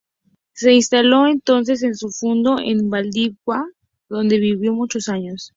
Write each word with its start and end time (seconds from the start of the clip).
Se 0.53 0.73
instaló 0.73 1.27
entonces 1.27 1.83
en 1.83 1.93
su 1.93 2.09
fundo 2.09 2.55
en 2.57 2.89
Valdivia, 2.89 3.37
donde 4.09 4.39
vivió 4.39 4.73
muchos 4.73 5.09
años. 5.09 5.49